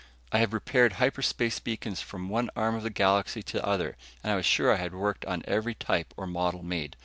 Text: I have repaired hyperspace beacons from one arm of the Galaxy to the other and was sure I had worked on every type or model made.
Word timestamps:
I 0.31 0.39
have 0.39 0.51
repaired 0.51 0.93
hyperspace 0.93 1.59
beacons 1.59 2.01
from 2.01 2.27
one 2.27 2.49
arm 2.55 2.73
of 2.73 2.81
the 2.81 2.89
Galaxy 2.89 3.43
to 3.43 3.57
the 3.57 3.63
other 3.63 3.95
and 4.23 4.35
was 4.35 4.47
sure 4.47 4.73
I 4.73 4.77
had 4.77 4.95
worked 4.95 5.25
on 5.25 5.43
every 5.45 5.75
type 5.75 6.11
or 6.17 6.25
model 6.25 6.63
made. 6.63 6.95